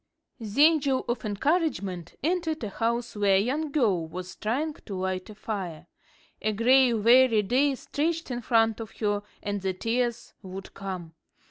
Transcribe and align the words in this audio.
The 0.39 0.63
Angel 0.63 1.05
of 1.07 1.23
Encouragement 1.25 2.15
entered 2.23 2.63
a 2.63 2.69
house 2.69 3.15
where 3.15 3.35
a 3.35 3.39
young 3.39 3.71
girl 3.71 4.07
was 4.07 4.35
trying 4.35 4.73
to 4.73 4.95
light 4.95 5.29
a 5.29 5.35
fire. 5.35 5.85
A 6.41 6.53
gray, 6.53 6.91
weary 6.91 7.43
day 7.43 7.75
stretched 7.75 8.31
in 8.31 8.41
front 8.41 8.79
of 8.79 8.97
her, 8.97 9.21
and 9.43 9.61
the 9.61 9.73
tears 9.73 10.33
would 10.41 10.73
come. 10.73 11.13